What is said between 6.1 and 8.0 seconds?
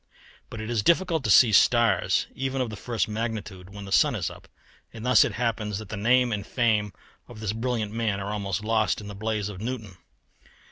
and fame of this brilliant